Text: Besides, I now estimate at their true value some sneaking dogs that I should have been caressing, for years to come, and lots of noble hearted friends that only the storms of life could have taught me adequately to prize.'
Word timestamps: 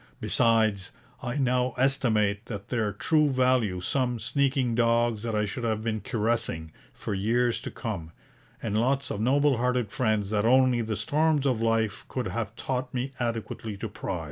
Besides, 0.19 0.89
I 1.21 1.35
now 1.35 1.73
estimate 1.77 2.49
at 2.49 2.69
their 2.69 2.91
true 2.91 3.29
value 3.29 3.81
some 3.81 4.17
sneaking 4.17 4.73
dogs 4.73 5.21
that 5.21 5.35
I 5.35 5.45
should 5.45 5.63
have 5.63 5.83
been 5.83 6.01
caressing, 6.01 6.71
for 6.91 7.13
years 7.13 7.61
to 7.61 7.69
come, 7.69 8.11
and 8.63 8.75
lots 8.75 9.11
of 9.11 9.21
noble 9.21 9.57
hearted 9.57 9.91
friends 9.91 10.31
that 10.31 10.43
only 10.43 10.81
the 10.81 10.95
storms 10.97 11.45
of 11.45 11.61
life 11.61 12.07
could 12.07 12.29
have 12.29 12.55
taught 12.55 12.91
me 12.95 13.11
adequately 13.19 13.77
to 13.77 13.87
prize.' 13.87 14.19